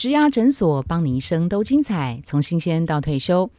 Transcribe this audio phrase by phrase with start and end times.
[0.00, 3.50] 植牙诊所，帮你一生都精彩，从新鲜到退休。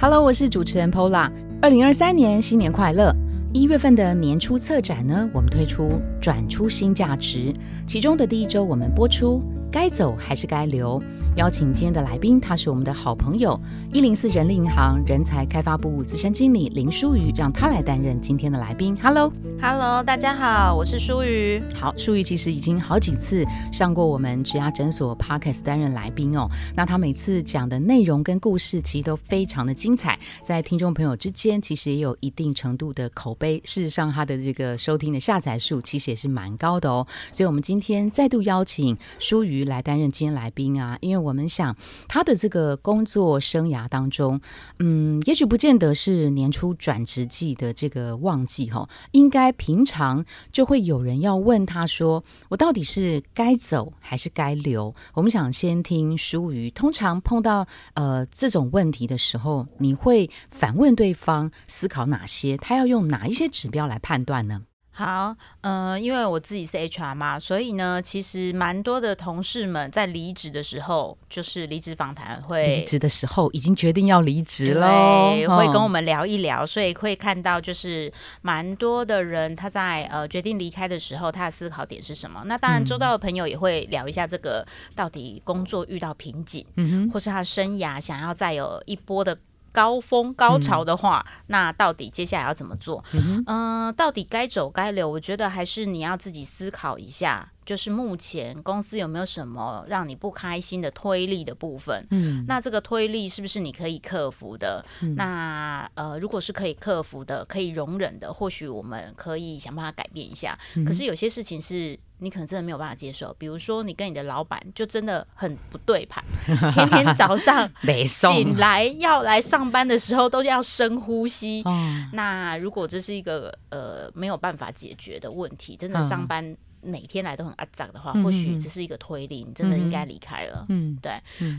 [0.00, 1.30] Hello，我是主持人 Pola。
[1.60, 3.14] 二零二三年新年快乐！
[3.52, 7.52] 一月份的年初策展呢，我们推出转出新价值，
[7.86, 9.42] 其中的第一周我们播出。
[9.70, 10.98] 该走还是该留？
[11.36, 13.58] 邀请今天的来宾，他是我们的好朋友，
[13.90, 18.94] 一零四人力银行人才开发部资深经理林淑瑜，让他来担任今天的来宾。
[19.02, 21.62] Hello，Hello，大家好，我是淑瑜。
[21.74, 26.46] 好，淑瑜其实已经好几次上过我们植牙诊所 Podcast 担任来宾哦。
[26.76, 33.58] 那他每次讲的内容跟故事，其实都非常的精彩，在听众朋友之间，其实也有一定程度的口碑。
[33.64, 37.06] 事实上，他的这个收听的下载数，其实也是蛮高的哦。
[37.30, 39.62] 所以，我们今天再度邀请淑瑜。
[39.62, 41.76] 来担任今天来宾啊，因为我们想
[42.08, 44.40] 他的这个工作生涯当中，
[44.78, 54.94] 嗯，也许不见得是年初转职季的这个旺季哈，应该平常就会有人要问他说，我到底是该走还是该留？
[55.14, 62.56] 我们想先听淑瑜，通常碰到呃这种问题的时候，你会反问对方思考哪些？
[62.56, 64.62] 他要用哪一些指标来判断呢？
[64.94, 82.42] 好，呃，因为我自己是 HR 嘛，所以呢，其实蛮多的同事们在离职的时候，就是离职访谈会离职的时候已经决定要离职了，会跟我们聊一聊，所以会看到就是蛮多的人他在呃决定离开的时候，他的思考点是什么？
[82.44, 84.62] 那当然，周到的朋友也会聊一下这个
[84.94, 89.38] 到底工作遇到瓶颈，嗯哼，或是他生涯想要再有一波的。
[89.72, 93.02] 高峰高潮的话，那到底接下来要怎么做？
[93.46, 95.08] 嗯，到底该走该留？
[95.08, 97.48] 我觉得还是你要自己思考一下。
[97.64, 102.04] 就是目前公司有没有什么让你不开心的推力的部分？
[102.10, 104.84] 嗯，那这个推力是不是你可以克服的？
[105.14, 110.58] 那呃，如果是可以克服的、可以容忍的，或许我们可以想办法改变一下。
[110.84, 116.24] 可是有些事情是你可能真的没有办法接受，比如说你跟你的老板就真的很不对盘，
[116.72, 117.68] 天天早上
[118.04, 121.64] 醒来要来上班的时候都要深呼吸。
[122.12, 126.56] 那如果这是一个呃没有办法解决的问题，真的上班。
[126.84, 130.66] 每天来都很阿脏的话，或许只是一个推力，你真的应该离开了。
[130.68, 131.12] 嗯，对。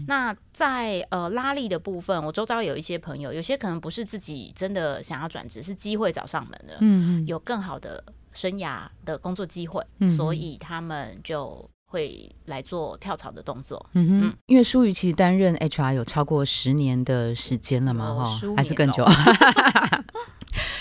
[0.06, 6.76] 那在呃拉力的部分，我周遭有一些朋友，有些可能不是自己真的想要转职，是机会找上门的。
[6.82, 9.84] 嗯嗯，有更好的生涯的工作机会，
[10.18, 13.84] 所以他们就会来做跳槽的动作。
[13.94, 18.26] 嗯哼，因为舒瑜其实担任 HR 有超过十年的时间了嘛，哈，
[18.58, 19.06] 还是更久。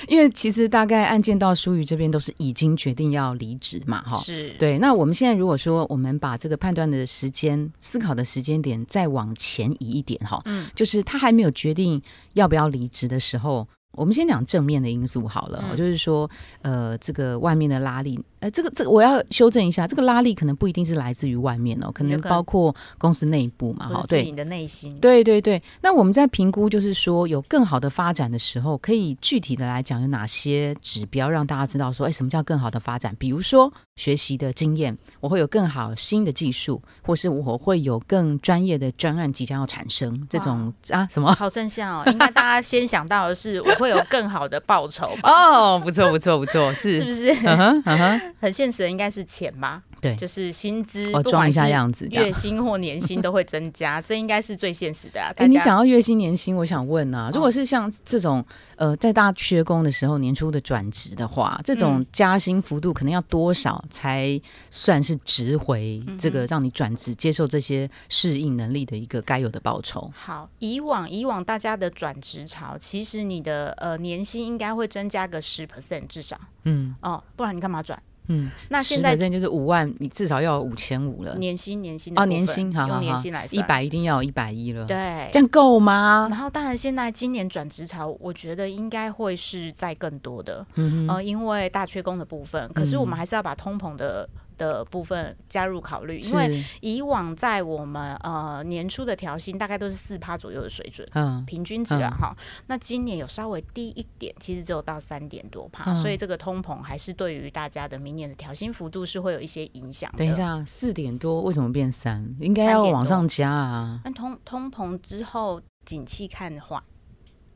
[0.09, 4.79] 因为其实大概案件到舒瑜这边都是已经决定要离职嘛，哈，是对。
[4.79, 12.03] 那我们现在如果说我们把这个判断的时间、思考的时间点再往前移一点，哈，嗯，就是他还没有决定
[12.35, 13.67] 要不要离职的时候。
[13.93, 16.29] 我们先讲正面的因素好了，就是说，
[16.63, 25.63] 呃，这个外面的拉力，呃，这个这个我要修正一下，这个拉力可能不一定是来自于外面哦，可能包括公司内部嘛，哈，对，你的内心，对对对。
[25.81, 33.15] 那我们在评估，就是说有更好的发展的时候，可以具体的来讲有哪些指标，让大家知道说，哎，什么叫更好的发展？
[33.19, 41.33] 比如说学习的经验，我会有更好新的技术，或是我会有更专业的专案即将要产生，这种啊什么？
[41.39, 43.73] 好正向哦，应该大家先想到的是我。
[43.83, 48.32] 会有更好的报酬哦，不错不错不错，是 是不是？
[48.43, 49.83] 很现实的应该是钱吧？
[50.01, 55.33] 对，就是薪资，哦，装一下样子，月薪或年薪都会增加，这应该是最现实的啊。
[55.39, 58.45] 哎，你讲到月薪年薪，我想问啊，如果是像这种。
[58.77, 64.41] 呃，在大家缺工的时候，年初的转职的话，这种加薪幅度可能要多少才
[64.73, 70.11] 算是值回这个让你转职、接受这些适应能力的一个该有的报酬？
[70.13, 78.03] 好，以往以往大家的转职潮，其实你的呃年薪应该会增加个十 percent 至少，嗯哦，不然你干嘛转？
[78.29, 81.37] 嗯，那现在就是五万，你至少要五千五了。
[81.39, 84.87] 年薪年薪哦，年薪好用年薪来算，一百一定要有一百一了。
[84.87, 86.29] 对，这样够吗？
[86.31, 92.73] 然后当然，现在今年转职潮，我觉得应该会是在更多的，嗯呃，因为大缺工的部分。
[92.73, 94.29] 可是我们还是要把通膨的。
[94.63, 102.37] 的部分加入考虑，因为以往在我们呃年初的调薪大概都是四趴左右的水准，嗯，平均值啊哈。
[102.69, 110.13] 那今年有稍微低一点，其实只有到三点多趴，所以这个通膨还是对于大家的明年的调薪幅度是会有一些影响。
[110.17, 112.35] 等一下，四点多为什么变三？
[112.41, 114.01] 应该要往上加啊。
[114.05, 116.83] 那通通膨之后，景气看缓。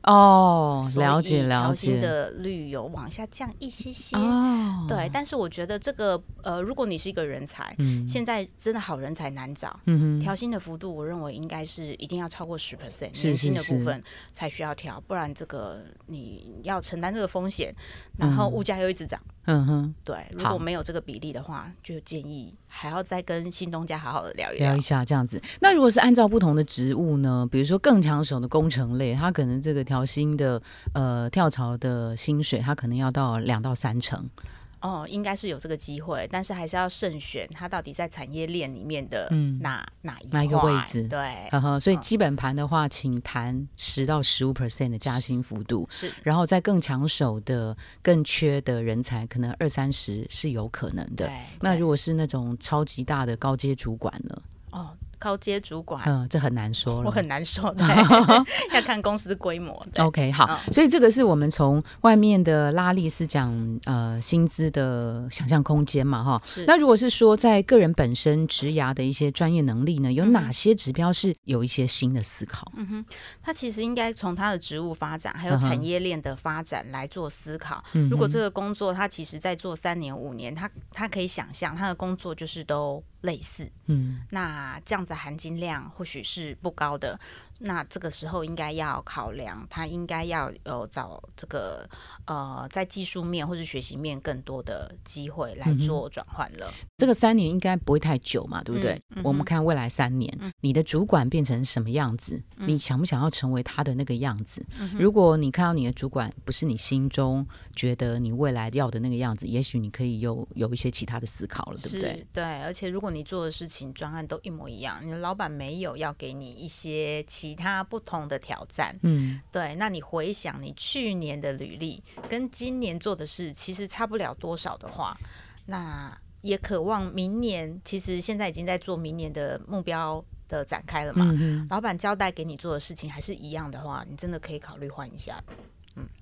[0.07, 1.99] 哦，了解了解。
[1.99, 5.09] 的率有往下降一些些，哦，对。
[5.11, 14.01] 但是我觉得这个呃，如果你是一个人才，嗯，现在真的好人才难找，嗯哼，调薪的幅度，我认为应该是一定要超过十 percent，年薪的部分
[14.31, 17.75] 才需要调，不然这个你要承担这个风险，
[18.17, 19.33] 然后物价又一直涨，嗯
[19.65, 24.71] 哼，对，如果没有这个比例的话，就建议还要再跟新东家好好的聊一聊。
[24.71, 25.41] 聊一下这样子。
[25.61, 27.47] 那如果是按照不同的职务呢？
[27.49, 30.61] 比如说更抢手的工程类，它可能这个调薪的
[30.93, 34.29] 呃跳槽的薪水，它可能要到两到三成。
[34.79, 41.17] 哦，应该是有这个机会，但是还是要慎选它到底在产业链里面的嗯哪、哪一哪一个位置对，
[41.51, 42.01] 呵呵，所以嗯。
[42.01, 46.11] 基本盘的话，请谈十到十五 percent 的加薪幅度，是。
[46.23, 51.29] 然后在更抢手的、更缺的人才，可能二三十是有可能的
[51.61, 54.41] 那如果是那种超级大的高阶主管呢？
[54.71, 56.01] 哦，高阶主管。
[56.05, 57.07] 嗯，这很难说了。
[57.07, 57.85] 我很难说，对，
[58.73, 59.85] 要看公司规模。
[59.93, 66.65] 对 OK，好，嗯所以这个是我们从外面的拉力是讲呃薪资的想象空间嘛，哈是。
[66.65, 72.71] 那如果是说在个人本身职涯的一些专业能力呢，有嗯哪些指标是有一些新的思考？
[72.75, 73.05] 嗯哼
[73.41, 77.83] 他其实应该从他的职务发展，还有产业链的发展来做思考。
[77.93, 87.17] 嗯如果这个工作他其实在做三年五年，他他可以想象他的工作就是都类似，嗯那这样子含金量或许是不高的。
[87.59, 91.87] 那这个时候应该要考量，他应该要有找这个
[92.25, 96.71] 呃，在技术面或是学习面更多的机会来做转换了。
[96.97, 98.93] 这个三年应该不会太久嘛，对不对？
[99.09, 104.65] 嗯嗯我们看未来三年，你的主管变成什么样子，嗯你想不想要成为他的那个样子？
[104.97, 107.45] 如果你看到你的主管不是你心中
[107.75, 112.27] 觉得你未来要的那个样子，也许你可以有有一些其他的思考了，对不对？
[112.33, 125.17] 对，而且如果你做的事情专案都一模一样，你的老板没有要给你一些其他不同的挑战，嗯，对，那你回想你去年的履历跟今年做的事，其实差不了多少的话，
[125.65, 131.25] 那也渴望明年，其实现在已经在做明年的目标的展开了嘛。
[131.39, 135.41] 嗯老板交代给你做的事情还是一样的话，你真的可以考虑换一下。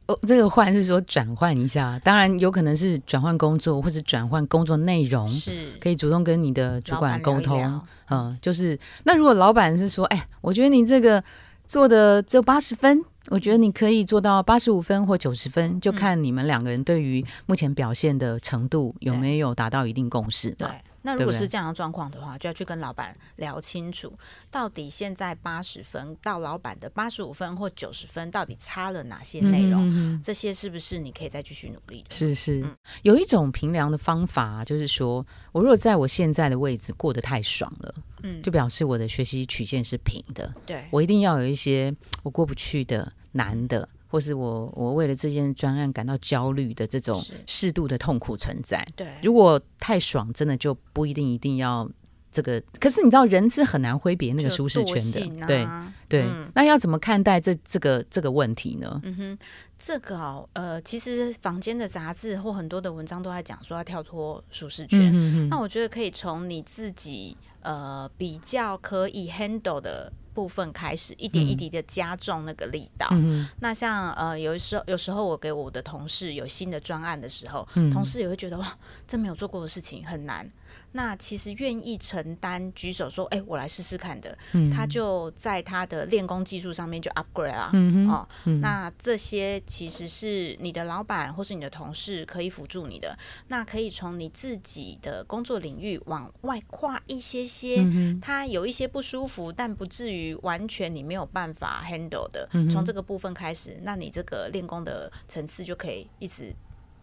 [0.07, 7.57] 哦，这个换是说转换一下，当然有可能是转换工作，或者转换工作内容，是，可以主动跟你的主管沟通。
[7.57, 11.23] 聊聊嗯，就是那如果老板是说，哎，我觉得你这个
[11.65, 20.75] 做的只有八十分，我觉得你可以做到八十五分或九十分，就看你们两个人对于目前表现的程度有没有达到一定共识对嘛。。
[21.05, 24.11] 那如果是这样的状况的话，就要去跟老板聊清楚，
[24.49, 30.19] 到底现在八十分到老板的八十五分或九十分，到底差了哪些内容？
[30.23, 32.07] 这些是不是你可以再继续努力的？
[32.09, 40.51] 是是嗯，有一种平量的方法、就是说我如果在我现在的位置过得太爽了，嗯就表示我的学习曲线是平的。
[40.65, 48.85] 对，我一定要有一些我过不去的难的，或是我我为了这件专案感到焦虑的这种适度的痛苦存在。
[48.95, 51.89] 对，如果太爽，真的就不一定一定要
[52.31, 52.61] 这个。
[52.79, 54.95] 可是你知道，人是很难挥别那个舒适圈
[55.39, 56.23] 的，对啊对。
[56.23, 59.01] 嗯那要怎么看待这这个这个问题呢？
[59.03, 59.37] 嗯哼，
[59.77, 65.11] 这个哦，呃，其实坊间的杂志或很多的文章都在讲说要跳脱舒适圈。
[65.13, 73.07] 嗯那我觉得可以从你自己呃比较可以 handle 的部分开始，一点一滴的加重那个力道。
[73.11, 78.77] 嗯那像呃，有时候有时候我给我的同事有新的专案的时候，嗯同事也会觉得哇，
[79.07, 80.47] 这没有做过的事情很难。
[80.93, 87.71] 那其实愿意承担举手说，哎、我来试试看的，嗯他就在他的练功技术上面就 upgrade 啊。
[88.09, 88.27] 哦，
[88.61, 93.17] 那这些其实是你的老板或是你的同事可以辅助你的，
[93.47, 106.53] 那可以从你自己的工作领域往外跨一些些，嗯它有一些不舒服，但不至于完全你没有办法 handle 的，嗯从这个部分开始，那你这个练功的层次就可以一直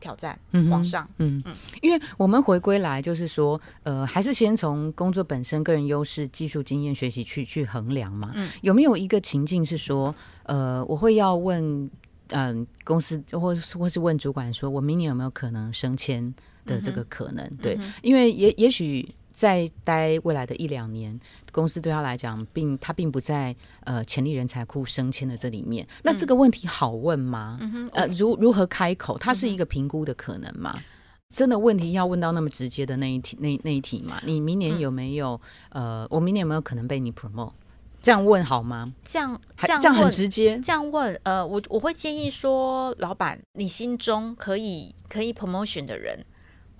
[0.02, 1.08] 挑战、嗯哼往上。
[1.18, 1.40] 嗯，
[1.80, 8.32] 因为我们回归来就是说，呃，还是先从工作本身、个人优势、技术经验、学习去去衡量嘛。
[8.34, 11.88] 嗯有没有一个情境是说，呃，我会要问，
[12.28, 16.34] 嗯、公司或是或是问主管说，我明年有没有可能升迁
[16.66, 17.48] 的这个可能？
[17.62, 21.18] 对，因为也也许在待未来的一两年，
[21.50, 25.86] 公司对他来讲，并他并不在呃潜力人才库升迁的这里面。
[26.04, 27.58] 那这个问题好问吗？
[27.92, 29.16] 呃，如如何开口？
[29.18, 30.78] 它是一个评估的可能吗？
[31.34, 34.20] 真的问题要问到那么直接的那一题那那一题吗？
[34.26, 37.52] 你明年有没有、呃，我明年有没有可能被你 promote？
[38.02, 38.92] 这样问好吗？
[39.04, 40.60] 这样这样很这样问直接。
[40.62, 46.22] 这样问，呃，我我会建议说，老板，你心中可以可以 promotion 的人，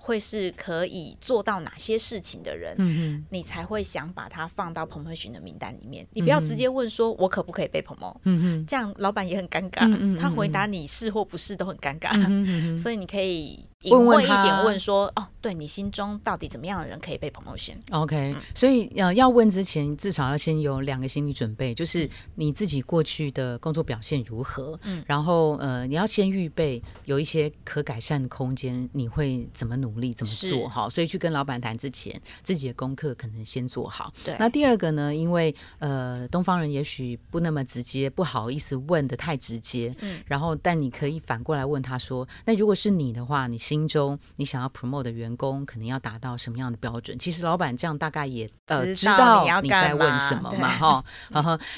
[0.05, 6.05] 会是可以做到哪些事情的人，嗯你才会想把他放到 promotion 的名单里面。
[6.11, 7.81] 你不要直接问说，我可不可以被？
[7.83, 12.11] 哼，嗯，这样老板也很尴尬，他回答你是或不是都很尴尬，
[12.77, 13.59] 所以你可以
[13.91, 17.75] 问问一点他问说，哦，对你心中到底怎么样的人可以被 promotion。
[17.91, 30.89] OK，、所以呃，要问之前，至少要先有两个心理准备，就是你自己过去的工作表现如何，嗯，然后呃，你要先预备有一些可改善的空间，你会怎么努力，怎么做好。
[30.89, 34.13] 所以去跟老板谈之前，自己的功课可能先做好。
[34.23, 47.17] 对那第二个呢，因为呃，东方人也许不那么直接，不好意思问的太直接，嗯，然后但你可以反过来问他说，那如果是你的话，你心中你想要 promote 的员工，可能要达到什么样的标准？
[47.17, 51.03] 其实老板这样大概也呃知知道你在问什么嘛，哈，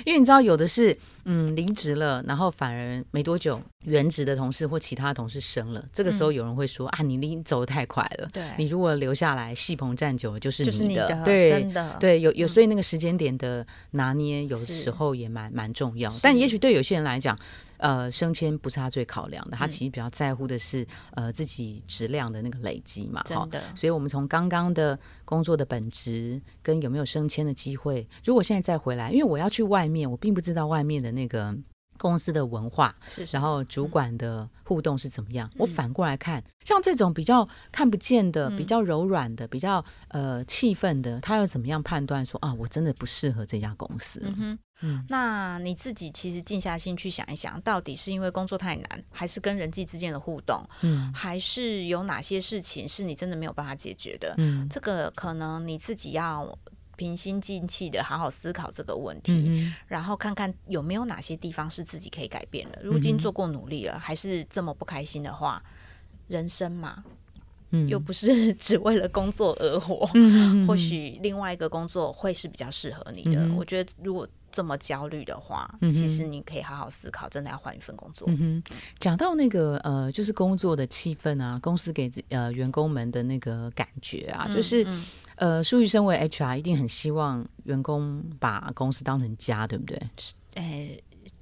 [0.05, 8.43] 因为你知道有的是嗯离职了，然后反而没多久原职的同事或其他同事升了，这个时候有人会说、啊，你离走的太快了，对。
[8.57, 16.11] 你如果留下来戏棚站久了就是就是你的，对，真的，对，有有，所以那个时间点的拿捏，有时候也蛮蛮重要。
[16.21, 17.37] 但也许对有些人来讲，
[17.77, 31.55] 呃，升迁不是他最考量的，他嗯其实比较在乎的是呃自己质量的那个累积嘛，真的所以我们从刚刚的工作的本质跟有没有升迁的机会，如果现在再回来，因为我要去外面，我并不知道外面的那个。
[31.97, 35.49] 公司的文化，是然后主管的互动是怎么样？
[35.53, 35.57] 嗯。
[35.59, 38.57] 我反过来看，像这种比较看不见的、嗯。
[38.57, 44.19] 比较柔软的、比较呃气氛的，他要怎么样判断说啊，我真的不适合这家公司？
[44.23, 45.05] 嗯哼，嗯。
[45.09, 51.11] 那你自己其实静下心去想一想，到底是因为工作太难，还是跟人际之间的互动，嗯。
[51.13, 54.33] 还是有哪些事情是你真的没有办法解决的？
[54.37, 54.67] 嗯。
[54.69, 56.57] 这个可能你自己要
[56.95, 62.79] 平心静气的好好思考这个问题，嗯然后看看有没有哪些地方是自己可以改变的。
[62.83, 65.61] 如今做过努力了，还是这么不开心的话，
[66.27, 67.03] 人生嘛，
[67.71, 67.87] 嗯。
[67.87, 73.41] 又不是只为了工作而活，嗯或许另外一个工作会是比较适合你的。
[73.41, 78.29] 嗯我觉得如果这么焦虑的话，嗯其实你可以好好思考，真的要换一份工作。
[78.99, 89.99] 讲到那个呃，就是工作的气氛啊，公司给呃员工们的那个感觉啊，就是、嗯呃，舒瑜身为 HR，一定很希望员工把公司当成家，对不对？
[90.55, 90.89] 哎，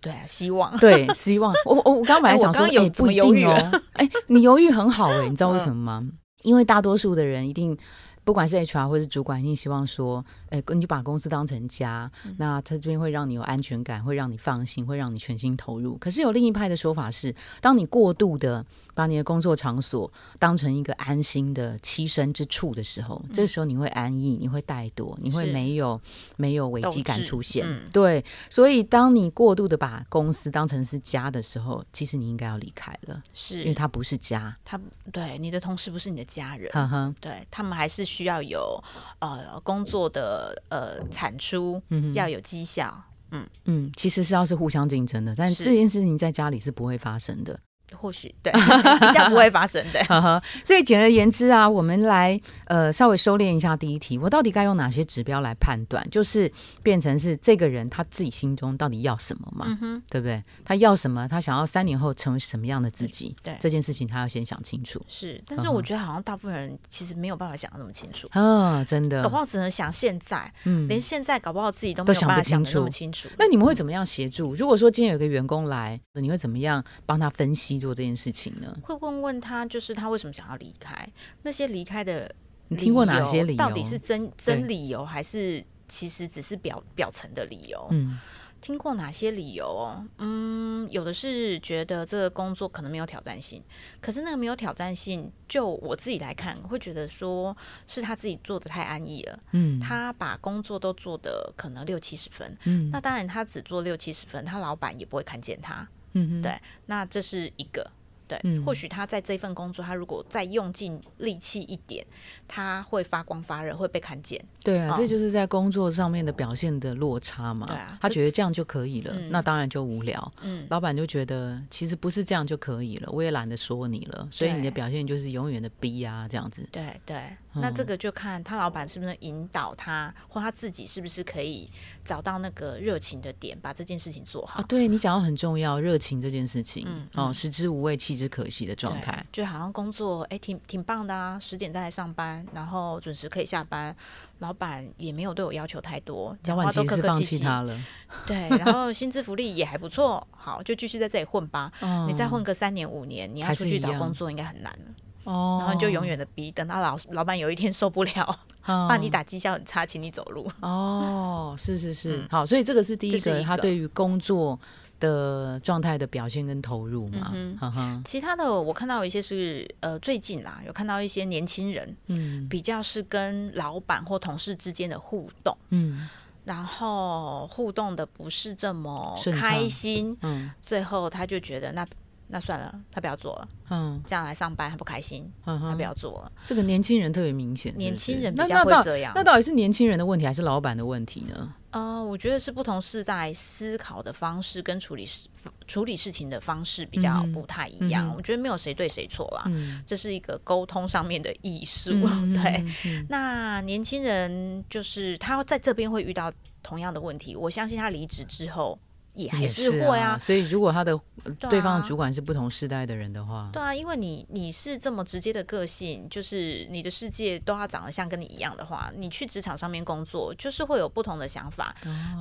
[0.01, 6.07] 对啊，希望对，希望我我我刚刚本来想说，哎我刚刚有哎不一定哦， 哎，你犹豫很好哎，你知道为什么嗯吗？
[6.43, 7.77] 因为大多数的人一定。
[8.25, 15.97] 不管是 HR 或是主管，一定希望说，哎，你就把公司当成家，嗯那他这边会让你有安全感，会让你放心，会让你全心投入。
[15.97, 26.00] 可是有另一派的说法是，当你过度的把你的工作场所当成一个安心的栖身之处的时候，这个时候你会安逸，你会怠惰，你会没有
[26.35, 27.65] 没有危机感出现。
[27.67, 34.55] 嗯对，所以当你过度的把公司当成是家的时候，其实你应该要离开了，是因为是它不是家。
[34.63, 34.79] 他
[35.12, 36.71] 对你的同事不是你的家人，
[37.19, 38.81] 对他们还是需要有
[39.19, 41.81] 呃工作的呃产出，
[42.13, 43.03] 要有绩效。
[43.31, 47.59] 嗯嗯，其实是要是互相竞争的，但这件事情在家里是不会发生的。
[47.95, 48.51] 或许对
[49.00, 50.03] 比较不会发生的。
[50.05, 56.05] 哈哈， 所以简而言之啊，我们来呃稍微收敛一下第一题，我到底该用哪些指标来判断？
[56.09, 60.43] 就是变成是这个人他自己心中到底要什么嘛，嗯，对不对？
[60.65, 61.27] 他要什么？
[61.27, 63.35] 他想要三年后成为什么样的自己？
[63.43, 65.01] 对这件事情他要先想清楚。
[65.07, 73.29] 是，但是我觉得好像大部分人其实没有办法想的那么清楚，啊，真的搞不，好只能想现在，嗯连现在搞不好自己都都没有办法想不清楚那么清楚。
[73.38, 74.53] 那你们会怎么样协助？
[74.55, 78.75] 如果说今天有一个员工来，你会怎么样帮他分析做这件事情呢？
[78.82, 81.08] 会问问他，就是他为什么想要离开？
[81.44, 82.34] 那些离开的
[82.70, 83.58] 你听过哪些理由？
[83.58, 87.88] 到底是真真理由，还是其实只是表表层的理由？
[87.92, 88.18] 嗯
[88.63, 90.08] 听过哪些理由哦？
[90.20, 93.62] 嗯，有的是觉得这个工作可能没有挑战性，
[94.00, 97.54] 可是那个没有挑战性，就我自己来看，会觉得说
[97.86, 107.89] 是他自己做的太安逸了，嗯他把工作都做的可能六七十分，嗯那当然他只做六七十分，他老板也不会看见他，嗯哼对那这是一个。
[108.25, 112.03] 对，嗯或许他在这份工作，他如果再用尽力气一点，
[112.48, 114.41] 他会发光发热，会被看见。
[114.63, 117.67] 对啊，哦这就是在工作上面的表现的落差嘛。
[117.67, 120.32] 对啊他觉得这样就可以了，嗯那当然就无聊。
[120.41, 126.65] 嗯，老板就觉得其实不是这样就可以了，我也懒得说你了，所以你的表现就是永远的逼啊这样子。
[126.72, 131.69] 对对，嗯那这个就看他老板是不是引导他，或他自己是不是可以
[132.03, 134.60] 找到那个热情的点，把这件事情做好。
[134.60, 143.95] 啊，对你讲到很重要，热情这件事情，嗯哦，食之无味，弃之可惜的状态，，就好像工作哎，挺挺棒的啊，十点再来上班，然后准时可以下班，
[144.39, 147.79] 老板也没有对我要求太多，讲话都客客气气，弃他了。
[148.25, 151.72] 对，然后薪资福利也还不错，好，就继续在这里混吧。
[151.81, 154.93] 哦你再混个三年五年，你要出去找工作应该很难了，
[155.24, 160.50] 哦，然后你就永远的逼，等到老老板有一天受不了， 哦怕你打绩效很差，请你走路。
[160.62, 162.27] 哦，是是是，嗯。
[162.30, 164.58] 好，所以这个是第一个，他对于工作
[165.00, 167.32] 的状态的表现跟投入嘛。
[167.34, 172.48] 嗯其他的我看到有一些是呃最近啦，有看到一些年轻人嗯。
[172.48, 176.08] 比较是跟老板或同事之间的互动，嗯。
[176.46, 180.51] 然后互动的不是这么开心，嗯。
[180.62, 181.86] 最后他就觉得那
[182.27, 186.32] 那算了，他不要做了，嗯这样来上班他不开心，嗯哼，他不要做了。
[186.44, 189.13] 这个年轻人特别明显，是是年轻人比较会这样。
[189.15, 191.53] 那到底是年轻人的问题还是老板的问题呢？
[191.72, 195.27] 呃，我觉得是不同世代思考的方式跟处理事
[195.68, 198.13] 处理事情的方式比较不太一样。
[198.15, 201.92] 我觉得没有谁对谁错啦，嗯，这是一个沟通上面的艺术。
[201.92, 208.77] 嗯对，，嗯嗯那年轻人就是他在这边会遇到同样的问题，我相信他离职之后
[209.15, 210.15] 也还也是会啊。
[210.20, 210.96] 所以如果他的
[211.39, 221.75] 对方的主管是不同世代的人的话，对啊，因为你你是这么直接的个性，就是你的世界都要长得像跟你一样的话，你去职场上面工作，就是会有不同的想法，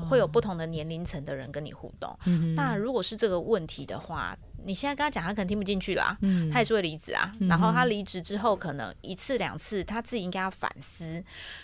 [0.08, 2.16] 会有不同的年龄层的人跟你互动。
[2.54, 7.32] 那如果是这个问题的话，你现在跟他讲，他可能听不进去啦，嗯他也是会离职啊。
[7.40, 11.22] 然后他离职之后，可能一次两次，他自己应该要反思，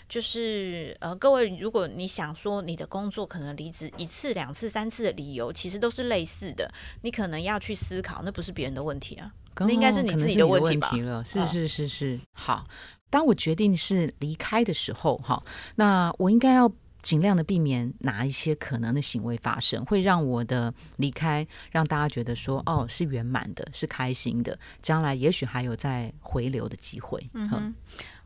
[0.08, 6.70] 就是呃，各位，如果你想说你的工作可能离职一次、两次、三次的理由，其实都是类似的，
[7.02, 9.32] 你可能要去思考，那不是别人的问题啊。
[9.60, 12.20] 那应该是你自己的问题吧了，是嗯是是是。
[12.32, 12.64] 好，
[13.10, 15.42] 当我决定是离开的时候，哈，
[15.74, 16.70] 那我应该要
[17.08, 27.18] 尽量的避免哪一些可能的行为发生，会让我的离开让大家觉得说，哦，是圆满的，是开心的，将来也许还有再回流的机会。
[27.32, 27.74] 嗯哼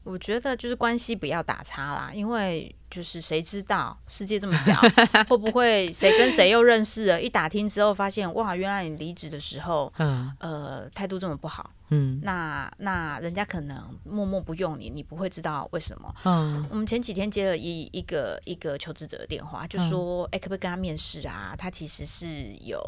[0.05, 4.75] 我觉得就是关系不要打岔啦，因为就是谁知道世界这么小，
[5.29, 7.21] 会不会谁跟谁又认识了？
[7.23, 16.15] 一打听之后发现，哇，原来你离职的时候，嗯呃，态度这么不好，嗯那那人家可能默默不用你，你不会知道为什么。
[16.25, 21.55] 嗯我们前几天接了一一个一个求职者的电话，就说，哎、可不可以跟他面试啊？
[21.57, 22.27] 他其实是
[22.61, 22.81] 有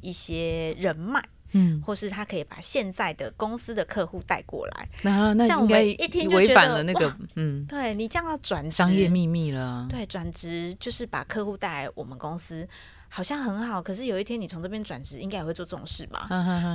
[0.00, 1.22] 一些人脉，
[1.54, 4.88] 嗯，或是他可以把现在的公司的客户带过来。
[5.02, 9.88] 那那这样我应该们一听就反了那个嗯对你这样要转职商业秘密了啊。
[9.90, 12.68] 对，转职就是把客户带来我们公司，
[13.08, 13.80] 好像很好。
[13.80, 16.28] 可是有一天你从这边转职，应该也会做这种事吧？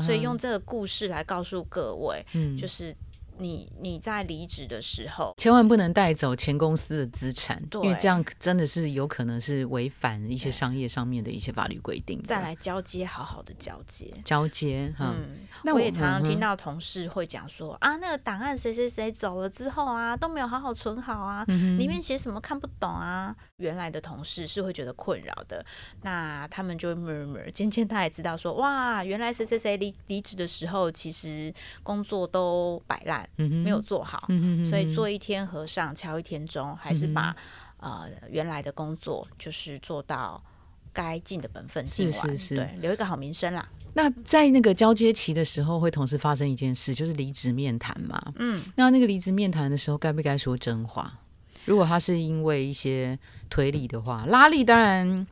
[0.03, 2.95] 所以用这个故事来告诉各位，嗯就是
[3.39, 12.21] 你你在离职的时候，千万不能带走前公司的资产，因为这样真的是有可能是违反一些商业上面的一些法律规定。
[12.23, 14.13] 再来交接，好好的交接。
[14.23, 23.33] 交接哈，嗯，那我我也常常听到同事会讲说啊，那个档案谁谁谁走了之后啊，都没有好好存好啊，嗯里面写什么看不懂啊。
[23.55, 25.65] 原来的同事是会觉得困扰的，
[26.01, 27.49] 那他们就会 murmur。
[27.51, 37.35] 渐渐他也知道说，哇，原来谁谁谁离离职的时候，其实工作都摆烂，没有做好，嗯所以做一天和尚敲一天钟，还是把、
[37.77, 40.43] 呃原来的工作就是做到
[40.91, 43.67] 该尽的本分尽完，是是是对，留一个好名声啦。
[43.93, 48.21] 那在那个交接期的时候，会同时发生一件事，就是离职面谈嘛。
[48.35, 51.17] 嗯，那那个离职面谈的时候，该不该说真话？
[51.65, 53.17] 如果他是因为一些
[53.49, 55.27] 推理的话，拉力当然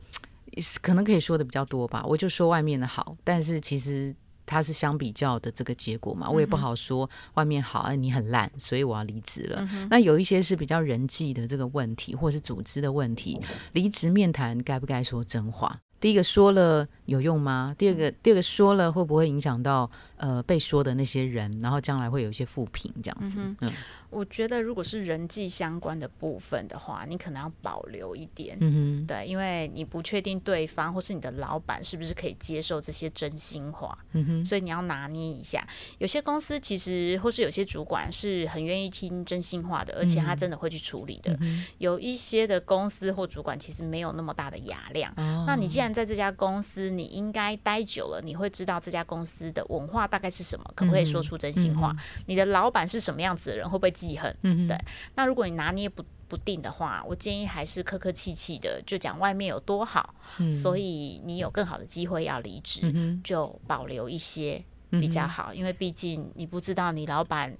[0.82, 2.04] 可能可以说的比较多吧。
[2.04, 4.14] 我就说外面的好，但是其实
[4.48, 9.68] 它是相比较的这个结果嘛，我也不好说外面好，哎，你很烂，所以我要离职了。
[9.90, 13.38] 那有一些是比较人际的这个问题，或是组织的问题，
[13.72, 15.78] 离职面谈该不该说真话？
[16.00, 17.74] 第一个说了有用吗？
[17.76, 23.36] 第二个，第二个说了会不会影响到呃被说的那些人，然后将来会有一些负评这样子？
[23.60, 23.72] 嗯
[24.10, 28.56] 我觉得如果是人际相关的部分的话，你可能要保留一点。
[28.60, 35.66] 嗯对，因为你不确定对方或是你的老板是不是可以接受这些真心话，嗯哼，所以你要拿捏一下。
[35.98, 41.38] 有些公司其实或是有些主管是很愿意听真心话的，而且他真的会去处理的。
[41.78, 45.12] 有一些的公司或主管其实没有那么大的雅量。
[45.16, 51.94] 哦那你既然在这家公司，你应该待久了，你会知道这家公司的文化大概是什么，可不可以说出真心话？
[52.26, 54.34] 你的老板是什么样子的人，会不会记恨？
[54.42, 54.76] 嗯对。
[55.14, 60.54] 那如果你拿捏不不定的话，我建议还是客客气气的，就讲外面有多好，嗯。
[60.54, 67.56] 所以你有更好的机会要离职，嗯就保留一些比较好，因为毕竟你不知道你老板。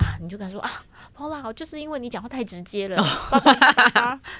[0.00, 0.82] 啊，你就跟他说啊
[1.14, 3.04] ，Pola，就是因为你讲话太直接了，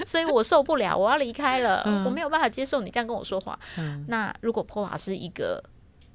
[0.07, 2.03] 所以我受不了，我要离开了，嗯。
[2.07, 3.59] 我没有办法接受你这样跟我说话。
[3.77, 4.07] 嗯。
[4.09, 5.63] 那如果 Pola 是一个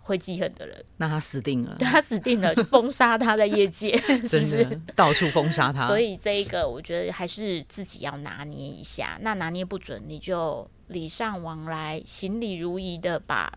[0.05, 4.63] 会记恨的人， 那他死定了，对他死定了，就 封杀他在业界，是不是？
[4.95, 5.87] 到处封杀他。
[5.87, 9.17] 所以这一个，我觉得还是自己要拿捏一下。
[9.21, 13.51] 那拿捏不准，你就礼尚往来，行礼如仪的把，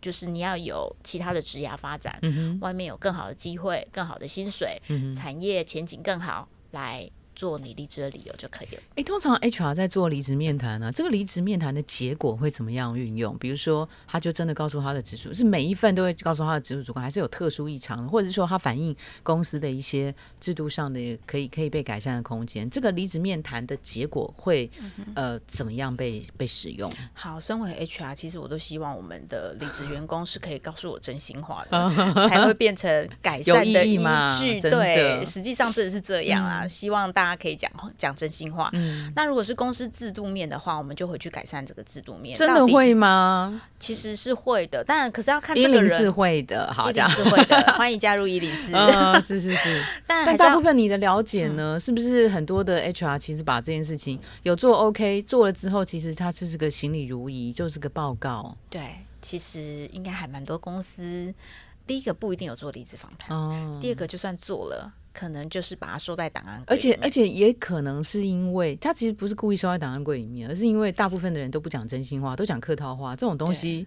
[0.00, 8.82] 就是你要有其他的职涯发展，嗯，外面有更好的机会、更好的薪水，嗯，产业前景更好，来做你离职的理由就可以了。
[8.96, 13.38] 哎，通常 HR 在做离职面谈呢，这个离职面谈的结果会怎么样运用？
[13.38, 22.68] 比如说，他就真的告诉他的直属，是每一份都会告诉他的直属主管，还是有特殊异常的，或者是说他反映公司的一些制度上的可以可以被改善的空间？
[22.68, 24.68] 这个离职面谈的结果会
[25.14, 26.92] 呃怎么样被被使用？
[27.14, 31.90] 好，身为 HR，其实我都希望我们的离职员工是可以告诉我真心话的，
[32.28, 33.96] 才会变成改善的依
[34.40, 34.60] 据。
[34.60, 36.66] 对，实际上真的是这样啊。
[36.66, 38.70] 希望大家可以讲讲真心话。
[38.72, 42.36] 嗯，那如果是公司制度面的话，我们就回去改善这个制度面。
[42.36, 43.60] 真的会吗？
[43.78, 47.60] 其实是会的，但可是要看这个人是会的，好的是会的。
[47.74, 48.72] 欢迎加入伊林斯。
[49.20, 58.56] 是是是， 但大部分你的了解呢，是不是很多的 HR 其实把这件事情有做 OK 做了之后，其实它就是个行礼如仪，就是个报告。
[58.70, 61.32] 对，其实应该还蛮多公司。
[61.86, 73.84] 第一个不一定有做离职访谈，哦，第二个就算做了，可能就是把它收在档案，而且而且也可能是因为他其实不是故意收在档案柜里面，而是因为大部分的人都不讲真心话，都讲客套话，这种东西。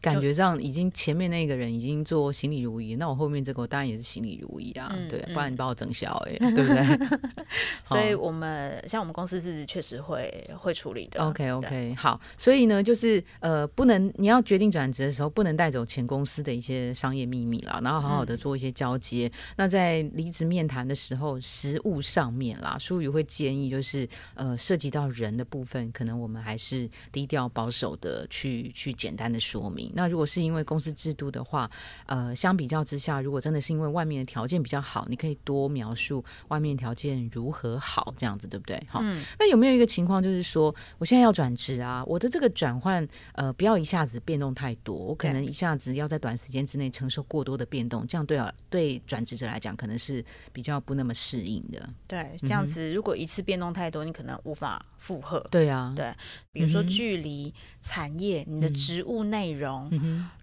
[0.00, 7.08] 感觉上已经前面那个人已经做行礼如仪，那我后面这个当然也是行礼如仪啊，对，不然你把我整小哎， 对不对？
[7.82, 11.20] 所以我们像我们公司是确实会会处理的。
[11.20, 19.30] OK OK，好，所以呢，就是呃，不能你要决定转职的时候，不能带走前公司的一些商业秘密啦，然后好好的做一些交接。
[19.56, 29.87] 那在离职面谈的时候，实物上面啦，淑宇会建议就是呃，涉及到人的部分，可能我们还是低调保守的去去简单的说明。
[29.94, 31.70] 那如果是因为公司制度的话，
[32.06, 38.82] 呃，相比较之下，如果真的是因为外面的条件比较好，你可以多描述外面条件如何好，这样子对不对？
[38.88, 39.02] 好，
[39.38, 51.88] 那有没有一个情况，就是说我现在要转职啊，我的这个转换呃，不要一下子变动太多，我可能一下子要在短时间之内承受过多的变动，这样对啊，对转职者来讲可能是比较不那么适应的。
[52.06, 55.38] 对，这样子如果一次变动太多，你可能无法负荷。
[55.50, 56.14] 对啊，对，
[56.52, 57.52] 比如说距离。
[57.80, 59.77] 产业、你的职务内容，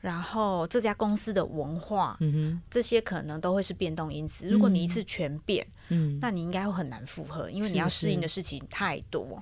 [0.02, 2.18] 然后这家公司的文化，
[2.70, 4.50] 这些可能都会是变动因子。
[4.50, 9.42] 如果你一次全变，嗯，那你应该会很难负荷，因为你要适应的事情太多。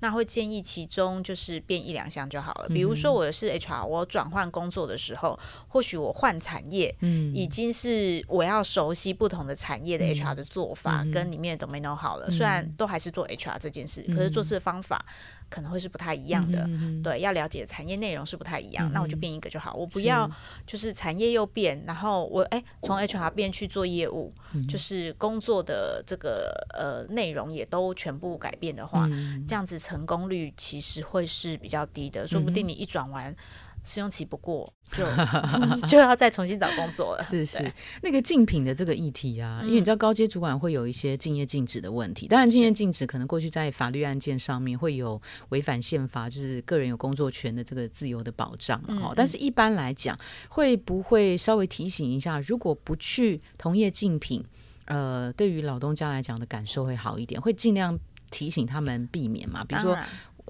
[0.00, 2.68] 那会建议其中就是变一两项就好了。
[2.68, 12.30] 比如说我是 HR，我转换工作的时候，或许我换产业，嗯，已经是我要熟悉不同的产业的 HR 的做法，跟里面的 domain 好了。
[12.30, 15.04] 虽然都还是做 HR 这件事，可是做事的方法。
[15.50, 16.64] 可能会是不太一样的，
[17.02, 20.30] 对，要了解产业内容是不太一样，那我就变一个就好，我不要
[20.66, 24.32] 就是产业又变，然后我哎从 HR 变去做业务，
[24.68, 29.08] 就是工作的这个呃内容也都全部改变的话，
[29.46, 33.34] 这样子成功率其实会是比较低的，说不定你一转完。
[33.88, 35.02] 试用期不过，就
[35.88, 37.22] 就要再重新找工作了。
[37.22, 37.72] 是是，
[38.02, 42.28] 那个竞品的这个议题啊，因为你知道高阶主管会有一些竞业禁止的问题。
[42.28, 49.14] 当然，竞业禁止可能过去在法律案件上面会有违反宪法，就是个人有工作权的这个自由的保障哦。
[49.16, 50.14] 但是一般来讲，
[50.50, 54.44] 会不会稍微提醒一下，如果不去同业竞品，
[54.84, 57.98] 呃，对于老东家来讲的感受会好一点，会尽量
[58.30, 59.64] 提醒他们避免嘛？
[59.64, 59.96] 比如说。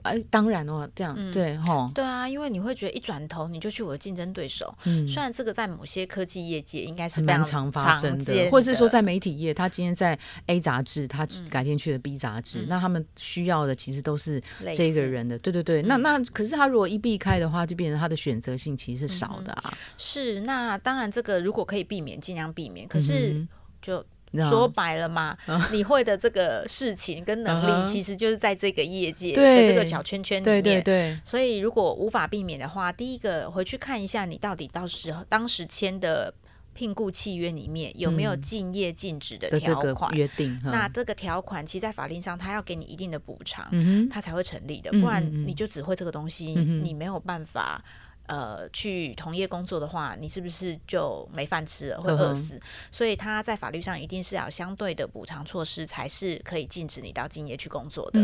[0.08, 4.74] 哎，当然哦，这样对哈，对啊，因为你会觉得一转头你就去我的竞争对手。
[4.84, 14.42] 嗯，虽然这个在某些科技业界应该是非常发生的，或者是说在媒体业，他今天在 A 杂志，他改天去了 B 杂志，那他们需要的其实都是
[14.76, 15.38] 这个人的。
[15.38, 19.72] 对对对，那那可是他如果一避开的话，就变成他的选择性其实是少的啊。
[19.96, 22.86] 是，那当然这个如果可以避免，尽量避免。
[22.88, 23.46] 可是
[23.82, 24.04] 就。
[24.50, 25.36] 说白了嘛，
[25.72, 30.62] 你会的这个事情跟能力，其实就是在这个业界的这个小圈圈里面。
[30.62, 31.18] 对对对。
[31.24, 36.32] 所以如果无法避免的话，第一个回去看一下，你到底到时候当时签的
[36.74, 40.60] 聘雇契约里面有没有竞业禁止的条款约定。
[40.64, 43.68] 那这个条款其实，在法令上，他要给你一定的补偿，
[44.10, 44.90] 他才会成立的。
[45.00, 47.82] 不然你就只会这个东西，你没有办法。
[48.28, 52.60] 呃，去同业工作的话，你是不是就没饭吃了，会饿死？
[52.92, 58.20] 所以他在法律上一定是要相对的补偿措施，才是可以禁止你到敬业去工作的。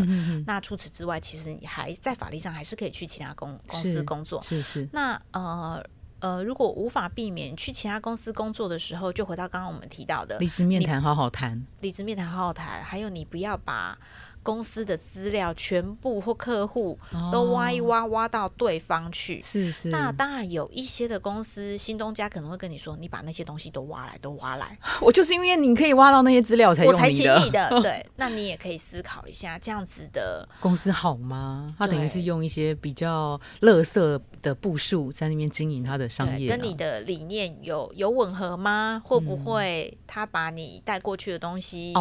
[0.47, 4.43] 那除此之外，其实你还在法律上还是可以去其他公公司工作。
[4.43, 4.87] 是是。
[4.93, 5.83] 那呃
[6.21, 11.67] 呃，如果无法避免去其他公司工作的时候，就回到刚刚我们提到的离职面谈，好好谈。
[11.81, 12.85] 离职面谈，好好谈。
[12.85, 13.99] 还有，你不要把。
[14.45, 16.97] 公司的资料全部或客户
[17.33, 19.43] 都挖一挖，挖到对方去。
[19.43, 19.89] 是是。
[19.89, 24.79] 那当然有一些的公司，新东家可能会跟你说，你把那些东西都挖来，都挖来。
[25.01, 27.69] 我就是因为你可以挖到那些资料，我才我才请你的。
[27.83, 31.75] 对，那你也可以思考一下，这样子的公司好吗？
[31.79, 39.01] 他等于是用一些比较乐色的步数在那边经营他的商业，跟你的理念有有吻合吗？
[39.05, 41.95] 会不会他把你带过去的东西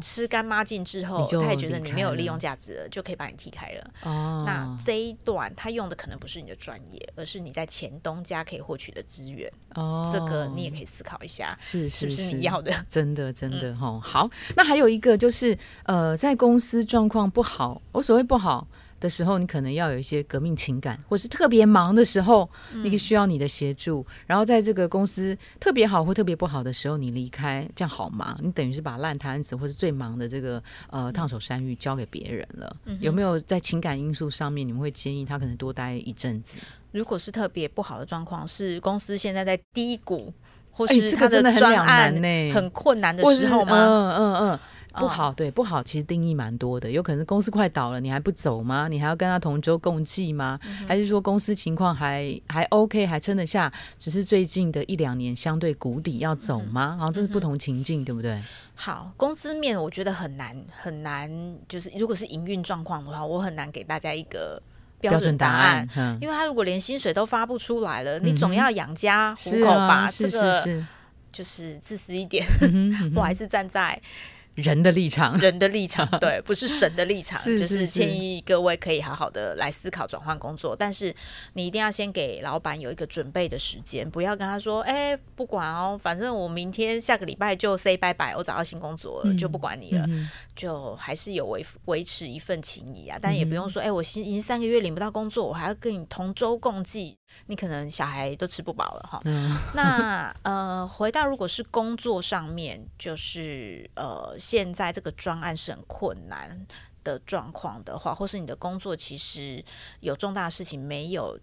[0.00, 3.90] 吃干抹净之后，他也觉得你没有利用价值了，就可以把你踢开了。
[4.02, 9.50] 哦，那这一段他用的可能不是你的专业，而是你在前东家可以获取的资源。
[9.74, 12.72] 哦，这个你也可以思考一下，是是不是你要 的？
[12.88, 14.00] 真的真的哈。
[14.00, 18.66] 好，那还有一个就是呃，在公司状况不好，我所谓不好。
[19.00, 22.48] 的时候，你可能要有一些革命情感，或是特别忙的时候，
[22.82, 24.04] 你需要你的协助。
[24.26, 28.36] 然后在这个公司特别好或特别不好的时候，你离开，这样好吗？
[28.42, 32.76] 你等于是把烂摊子或是最忙的这个呃烫手山芋交给别人了。
[33.00, 36.56] 有没有在情感因素上面，你们会建议他可能多待一阵子？
[36.92, 40.32] 如果是特别不好的状况，是公司现在在低谷，
[40.72, 42.14] 或是他的专案
[42.52, 43.86] 很困难的时候吗？
[43.86, 44.58] 嗯嗯嗯。
[44.98, 46.90] 不好，对不好，其实定义蛮多的。
[46.90, 48.88] 有可能公司快倒了，你还不走吗？
[48.88, 50.58] 你还要跟他同舟共济吗？
[50.86, 53.72] 还是说公司情况还还 OK，还撑得下？
[53.98, 56.96] 只是最近的一两年相对谷底，要走吗？
[56.98, 58.40] 然后这是不同情境，对不对？
[58.74, 61.30] 好，公司面我觉得很难很难，
[61.68, 64.62] 就是如果是营运状况的话，我很难给大家一个
[65.00, 65.88] 标准答案，
[66.20, 70.08] 因为他如果连薪水都发不出来了，你总要养家糊口吧？
[70.10, 70.84] 这个
[71.30, 72.44] 就是自私一点，
[73.14, 74.00] 我还是站在。
[74.58, 81.14] 人的立场，人的立场， 对，不是神的立场，就是建议各位可以好好的来思考转换工作，但是
[81.52, 90.04] 你一定要先给老板有一个准备的时间，不要跟他说，哎，不管哦，反正我明天下个礼拜就 say 拜拜，我找到新工作了，就不管你了，
[90.58, 97.16] 就还是有维维持一份情谊啊，但也不用说，哎，我新已经三个月领不到工作，我还要跟你同舟共济。
[97.46, 99.22] 你可能小孩都吃不饱了哈。
[99.72, 106.66] 那呃，回到如果是工作上面，就是呃，现在这个专案是很困难
[107.04, 109.64] 的状况的话，或是你的工作其实
[110.00, 111.38] 有重大的事情没有。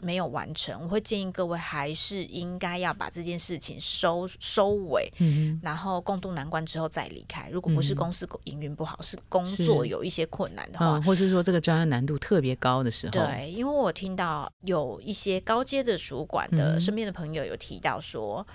[0.00, 7.48] 没有完成，我会建议各位还是应该要把这件事情收收尾，嗯，然后共度难关之后再离开。
[7.50, 18.46] 如果不是公司营运不好，是工作有一些困难的话，或是说这个专案难度特别高的时候，对，因为我听到有一些高阶的主管的身边的朋友有提到说，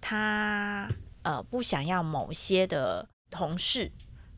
[0.00, 0.88] 他
[1.22, 3.90] 呃不想要某些的同事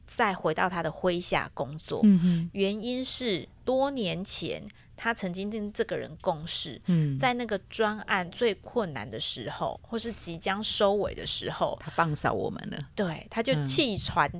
[0.07, 4.66] 再回到他的麾下工作，嗯原因是多年前。
[4.97, 6.81] 他曾经跟这个人共事，
[7.21, 12.79] 在那个专案最困难的时候，或是即将收尾的时候，他放扫我们了。
[12.95, 14.31] 对，他就弃船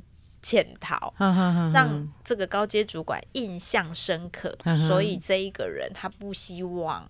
[0.43, 1.13] 潜逃，
[1.73, 4.57] 让这个高阶主管印象深刻。
[4.89, 7.07] 所以这一个人，他不希望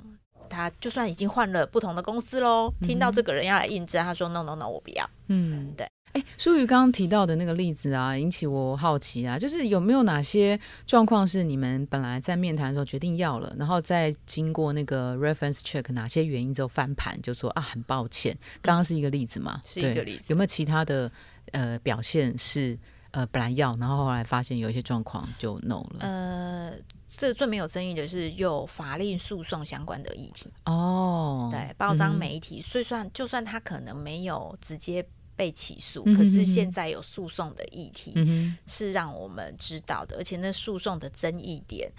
[0.49, 5.89] 他就算已经换了不同的公司喽，听到这个人要来应征，他说：“No No No，我不要。”嗯，对。
[6.17, 19.61] 哎，淑宇刚刚提到的那个例子啊，引起我好奇啊，就是有没有哪些状况是你们本来在面谈的时候决定要了，然后再经过那个 reference check 哪些原因之后翻盘，就说啊很抱歉，刚刚是一个例子嘛？
[19.67, 20.25] 是一个例子。
[20.29, 21.13] 有没有其他的
[21.53, 22.79] 呃表现是
[23.11, 25.99] 呃本来要，然后后来发现有一些状况就 no 了？
[26.01, 26.73] 呃，
[27.07, 35.07] 这最没有争议的是有法令诉讼相关的议题哦，对，报章媒体，所以算就算他可能没有直接。
[35.37, 38.15] 被起诉，可是现在有诉讼的议题
[38.67, 41.93] 是让我们知道的，而且那诉讼的争议点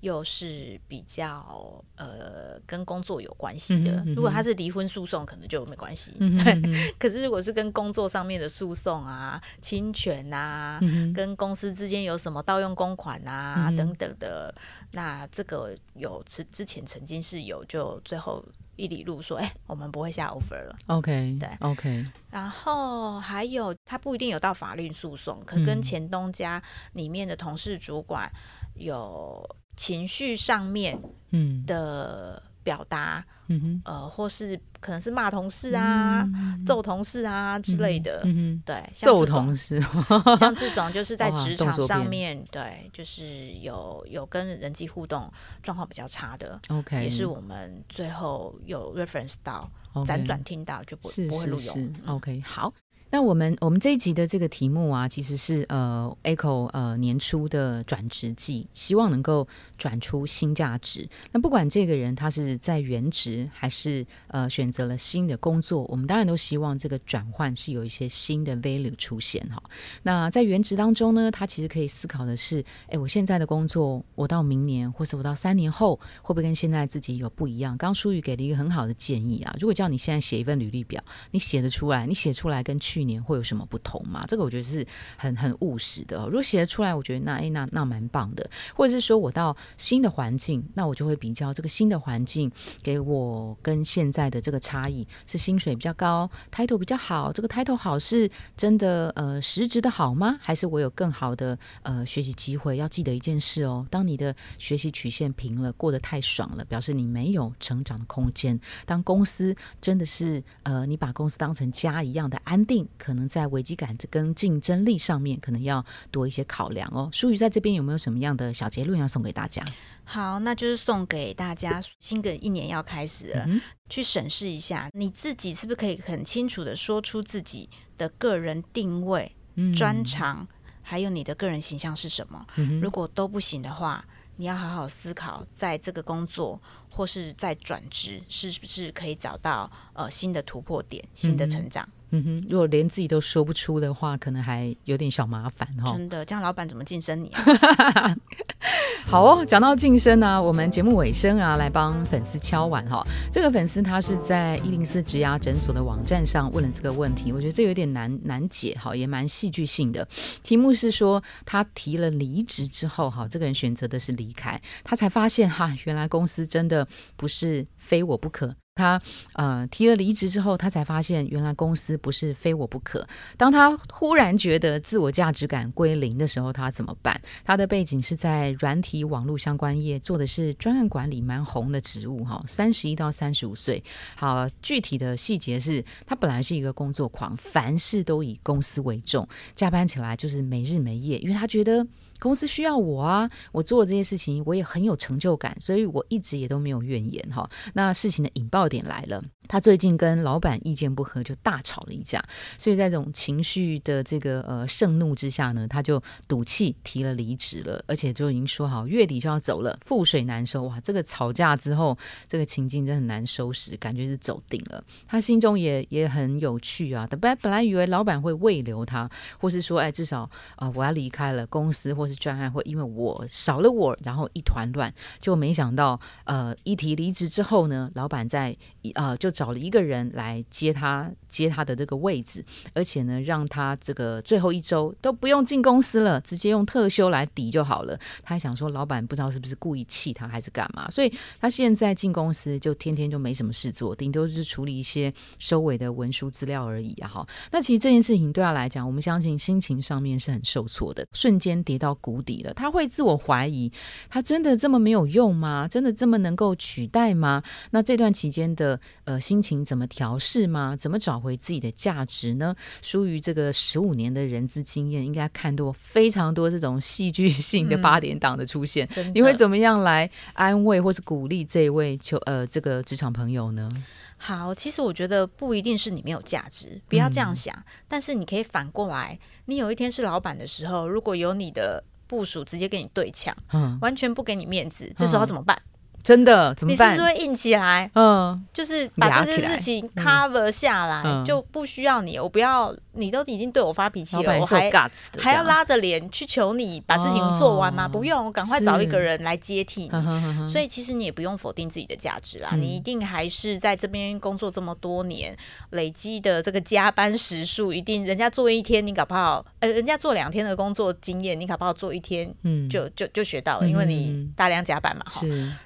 [0.00, 4.04] 又是比较呃跟工作有关系的。
[4.14, 6.12] 如果他是离婚诉讼，可能就没关系。
[6.18, 6.60] 对，
[6.98, 10.78] 可是如果是跟工作上面的诉讼啊、侵权啊、
[11.14, 14.54] 跟公司之间有什么盗用公款啊等等的，
[14.90, 18.44] 那这个有之之前曾经是有，就最后。
[18.76, 20.76] 一里路说：“哎，我们不会下 offer 了。
[20.86, 22.06] ”OK，对，OK。
[22.30, 28.30] 然后还有，他不一定有到法律诉讼，可跟前东家里面的同事、主管
[28.74, 30.98] 有情绪上面
[31.30, 32.42] 嗯的。
[32.62, 36.26] 表达，嗯哼，呃，或是可能是骂同事啊、
[36.66, 39.80] 揍同事啊之类的，嗯，对，揍同事，
[40.38, 45.30] 像这种就是在 职场上面，对，就是有有跟人际互动
[45.62, 52.72] 状况比较差的，OK，也是我们最后有 reference 到，辗转听到就不不会录用，OK，好。
[53.12, 59.46] 那我们我们这一集的这个题目啊，其实是呃，Echo 呃年初的转职季，希望能够
[59.76, 61.06] 转出新价值。
[61.30, 69.62] 那不管这个人他是在原职还是呃选择了新的工作，我们当然都希望这个转换是有一些新的 value 出现哈。
[70.02, 77.76] 那在原职当中呢，他其实可以思考的是，哎，我现在的工作，我到明年或者我到三年后，会不会跟现在自己有不一样？
[77.76, 84.24] 刚刚舒宇给了一个很好的建议啊，如果叫你现在写一份履历表，你写得出来，你写出来跟去年会有什么不同吗？
[84.28, 84.86] 这个我觉得是
[85.16, 86.24] 很很务实的。
[86.26, 88.48] 如果写得出来，我觉得那哎那那蛮棒的。
[88.74, 92.50] 或者是说我到新的环境，那我就会比较这个新的环境
[92.82, 97.32] 给我跟现在的这个差异，是薪水比较高，title 比较好。
[97.32, 100.38] 这个 title 好是真的呃实质的好吗？
[100.40, 102.76] 还是我有更好的呃学习机会？
[102.76, 108.58] 要记得一件事哦，当你的学习曲线平了，过得太爽了，表示你没有成长的空间。
[108.86, 112.86] 当公司真的是呃你把公司当成家一样的安定。
[112.98, 117.08] 可能在危机感跟竞争力上面，可能要多一些考量哦。
[117.12, 119.64] 舒宇在这边有没有什么样的小结论要送给大家？
[120.04, 123.48] 好，那就是送给大家，新的一年要开始了，
[123.88, 129.34] 去审视一下你自己是不是可以很清楚的说出自己的个人定位、
[129.76, 130.46] 专长，
[130.82, 132.44] 还有你的个人形象是什么。
[132.80, 134.04] 如果都不行的话，
[134.36, 141.88] 你要好好思考，在这个工作或是在转职，是不是可以找到呃新的突破点、新的成长。
[141.88, 145.92] 嗯哼，如果连自己都说不出的话，可能还有点小麻烦哈。
[145.92, 148.16] 真的，这样老板怎么晋升你啊？
[149.06, 153.04] 好哦，讲到晋升呢，我们节目尾声啊，来帮粉丝敲碗哈。
[153.30, 160.06] 这个粉丝他是在一零四植牙诊所的网站上问了这个问题，我觉得这有点难难解哈，也蛮戏剧性的。
[160.42, 168.54] 题目是说他提了离职之后哈，这个人选择的是离开，他才发现哈，原来公司真的不是非我不可。
[168.74, 169.00] 他
[169.34, 173.06] 呃提了离职之后，他才发现原来公司不是非我不可。
[173.36, 177.20] 当他忽然觉得自我价值感归零的时候，他怎么办？
[177.44, 182.42] 他的背景是在软体网络相关业，做的是专案管理，蛮红的职务哈。
[182.46, 183.82] 三十一到三十五岁，
[184.16, 191.86] 好，具体的细节是他本来是一个工作狂，凡事都以公司为重，加班起来就是没日没夜，因为他觉得。
[192.22, 197.50] 公司需要我啊，我做了这些事情，我也很有成就感，所以我一直也都没有怨言哈。
[197.74, 202.24] 那事情的引爆点来了，他最近跟老板意见不合，就大吵了一架，
[202.56, 210.80] 所以在这种情绪的这个呃盛怒之下呢，他就赌气提了离职了，而且就已经说好月底就要走了，覆水难收哇！
[210.80, 214.82] 这个吵架之后，这个情境真很难收拾，感觉是走定了。
[215.06, 222.12] 他心中也也很有趣啊，本来本来以为老板会慰留他，或是说哎至少啊我要离开了公司，或是。
[222.22, 228.56] 专案会因为我少了我，然后一团乱，就没想到，呃，一提离职之后呢，老板在
[228.94, 237.98] 呃就找了一个人来接他接他的这个位置，而且呢，让他这个最后一周都不用进公司了，直接用特休来抵就好了。
[238.22, 247.08] 他想说，老板不知道是不是故意气他还是干嘛，所以他现在进公司就天天就没什么事做，顶多是处理一些收尾的文书资料而已啊。
[247.08, 251.92] 哈，那其实这件事情对他来讲，我们相信心情上面是很受挫的，瞬间跌到。
[252.02, 253.70] 谷底了，他会自我怀疑，
[254.08, 255.68] 他真的这么没有用吗？
[255.68, 257.40] 真的这么能够取代吗？
[257.70, 260.76] 那这段期间的呃心情怎么调试吗？
[260.76, 262.54] 怎么找回自己的价值呢？
[262.82, 268.86] 属于这个十五年的人资经验，应该看多非常多这种戏剧性的八点档的出现。
[269.14, 273.70] 你会怎么样来安慰或是鼓励这位求呃这个职场朋友呢？
[274.18, 277.56] 好，其实我觉得不一定是你没有价值，不要这样想。
[277.88, 281.84] 但是你可以反过来，你有一天是老板的时候，如果有你的。
[282.08, 283.34] 部署直接跟你对呛，
[283.80, 285.58] 完全不给你面子，这时候怎么办？
[286.02, 286.92] 真的怎么办？
[286.92, 287.90] 你是不是会硬起来？
[287.94, 292.74] 嗯，就是把这件事情 cover 下来，就不需要你，我不要。
[292.94, 294.70] 你都已经对我发脾气了，我还
[295.18, 297.88] 还要拉着脸去求你把事情做完吗？
[297.88, 300.46] 不用，我赶快找一个人来接替你。
[300.46, 305.34] 所以其实你也不用否定自己的价值啦，你一定还是在这边工作这么多年，
[305.70, 315.02] 累积的这个加班时数，一定人家做一天，你搞不好呃，人家做两天的工作经验，你搞不好做一天，嗯，就就就学到了，因为你大量加班嘛。
[315.08, 315.22] 哈，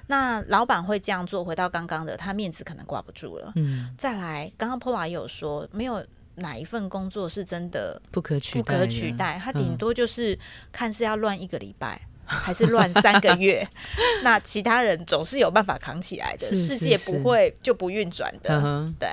[0.07, 3.51] 那老板会这样做，回到刚刚的，他面子可能挂不住了。
[3.55, 6.05] 嗯，再来，刚刚 Pola 也有说，没有。
[6.39, 9.41] 哪一份工作是真的不可取不可取代？
[9.43, 10.37] 他顶多就是
[10.71, 13.67] 看是要乱一个礼拜，还是乱三个月。
[14.21, 18.87] 那其他人总是有办法扛起来的，世界不会就不运转的。
[18.99, 19.09] 对，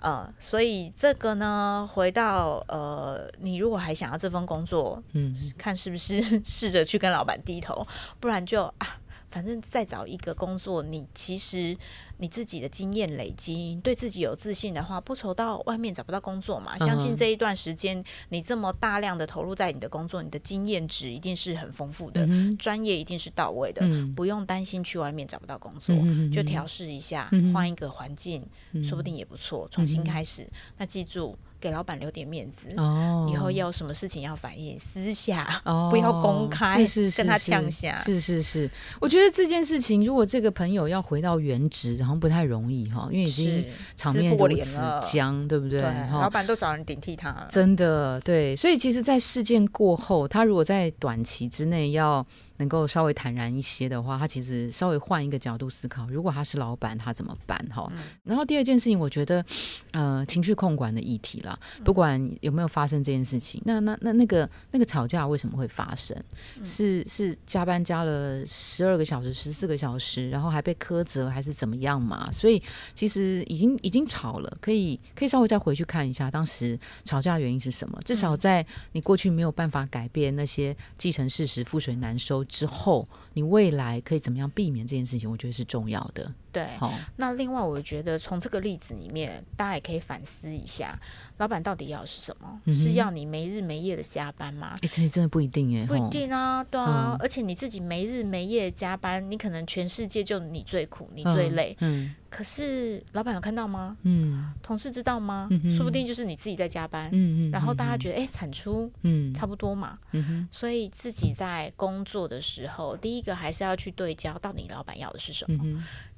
[0.00, 7.86] 呃，所以这个呢，回到呃，你如果还想要这份工作，嗯，看是不是 试着去跟老板低头，
[8.18, 8.98] 不然就啊。
[9.36, 11.76] 反正再找一个工作，你其实
[12.18, 16.78] 你自己的经验累积，对自己有自信的话，不愁到外面找不到工作嘛。
[16.78, 22.26] 相信这一段时间你这么大量的投入在你的工作，你的经验值一定是很丰富的，
[22.58, 25.94] 专业一定是到位的，不用担心去外面找不到工作，
[26.32, 28.42] 就调试一下，换一个环境，
[28.82, 30.48] 说不定也不错，重新开始。
[30.78, 31.36] 那记住。
[31.58, 38.70] 给老板留点面子哦，以后要有什么事情要反映，私下哦，不要公开，是是跟他呛下，是是是。
[39.00, 43.64] 我觉得这件事情，如果这个朋友要回到原职，好像不太容易哈，因为已经
[43.96, 45.82] 场面如此僵，对不对？
[46.12, 48.54] 老板都找人顶替他了，真的对。
[48.54, 52.24] 所以其实，在事件过后，他如果在短期之内要。
[52.58, 57.58] 能够稍微坦然一些的话，他其实稍微换一个角度思考，如果他是老板，他怎么办？
[57.72, 57.90] 哈。
[58.24, 59.44] 然后第二件事情，我觉得，
[59.92, 66.16] 呃，情绪控管的议题啦，不管有没有发生这件事情，那那那那个那个吵架为什么会发生？
[66.64, 72.30] 是是加班加了十二个小时、十四个小时，然后还被苛责，还是怎么样嘛？
[72.32, 72.62] 所以
[72.94, 78.00] 其实已经已经吵了，可以可以稍微再回去看一下当时吵架原因是什么。
[78.04, 82.45] 至少在你过去没有办法改变那些既成事实，覆水难收。
[82.46, 85.30] 之后，你未来可以怎么样避免这件事情？
[85.30, 86.32] 我觉得是重要的。
[86.56, 86.94] 对，好。
[87.16, 90.98] 那另外，我觉得从这个例子里面，大家也可以反思一下，
[91.36, 92.72] 老板到底要是什么？
[92.72, 94.74] 是要你没日没夜的加班吗？
[94.80, 97.14] 哎，这真的不一定哎，不一定啊，对啊。
[97.20, 101.76] 而且你自己没日没夜加班，你可能全世界就你最苦，你最累。
[101.80, 102.14] 嗯。
[102.28, 103.96] 可是老板有看到吗？
[104.02, 104.52] 嗯。
[104.62, 105.48] 同事知道吗？
[105.76, 107.10] 说不定就是你自己在加班。
[107.12, 107.50] 嗯嗯。
[107.50, 109.98] 然后大家觉得，哎，产出嗯差不多嘛。
[110.12, 110.48] 嗯哼。
[110.50, 115.62] 所以自己在工作的时候，第一个还是要去对焦，到底老板要的是什么。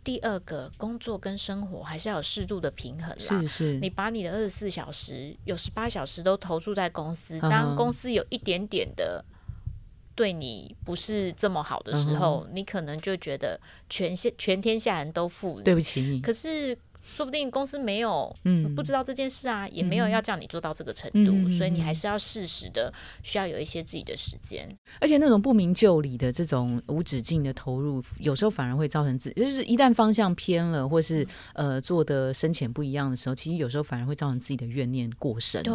[0.08, 3.42] 第二个工作跟生活还是要有适度的平衡啦。
[3.42, 9.22] 是是，你把你的二十四小时有十八小时都投注在公司，当公司有一点点的
[10.14, 16.22] 对你不是这么好的时候，你可能就觉得全县全天下人都负对不起你。
[16.22, 16.78] 可是。
[17.16, 22.92] 说不定公司没有，嗯，不知道这件事啊，也没有要叫你做到这个程度，所以你还是要适时的，
[23.22, 24.68] 需要有一些自己的时间。
[25.00, 35.62] 而且那种不明就里的这种无止境的投入，有时候反而会造成自己，就是一旦方向偏了，或是呃做的深浅不一样的时候，其实有时候反而会造成自己的怨念过深。
[35.62, 35.74] 对，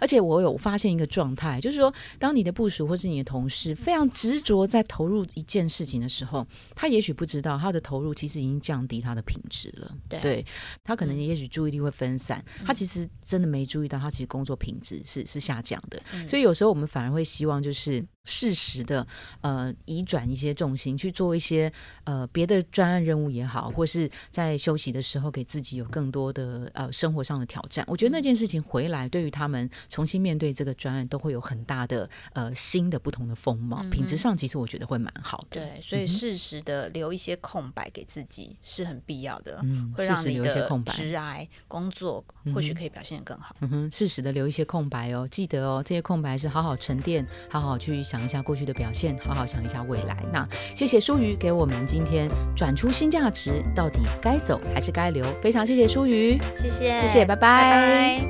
[0.00, 9.94] 而且我有发现一个状态，就是说，当你的部署或是你的同事非常执着在投入一件事情的时候，他也许不知道他的投入其实已经降低他的品质了。
[10.08, 10.45] 对。
[10.84, 18.04] 他可能也许注意力会分散，他其实真的没注意到，他其实工作品质是是下降的，所以有时候我们反而会希望就是。
[18.26, 19.06] 适时的，
[19.40, 21.72] 呃，移转一些重心去做一些
[22.04, 27.84] 呃别的专案任务也好，或是在休息的时候给自己有更多的呃生活上的挑战。
[27.88, 33.82] 我觉得那件事情回来，对于他们重新面对这个专案，都会有很大的呃新的不同的风貌。
[33.90, 35.60] 品质上，其实我觉得会蛮好的。
[35.60, 43.54] 对，所以适时的留一些空白给自己是很必要的，嗯，会让你的直癌工作或许可以表现得更好。
[43.60, 48.15] 嗯哼，适时的留一些空白哦，记得哦，这些空白是好好沉淀，好好去想。
[48.16, 50.16] 想一下过去的表现，好好想一下未来。
[50.32, 55.26] 那谢谢舒瑜给我们今天转出新价值，到底该走还是该留？
[55.42, 58.26] 非常谢谢舒瑜，谢谢，谢谢，拜拜。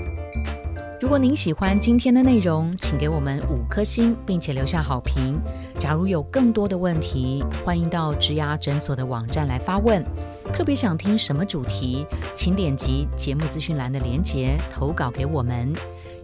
[1.01, 5.41] 如果您喜欢今天的内容，请给我们五颗星，并且留下好评。
[5.79, 10.05] 假如有更多的问题，欢迎到植牙诊所的网站来发问。
[10.53, 15.73] 特别想听什么主题，请点击节目资讯栏的连结投稿给我们。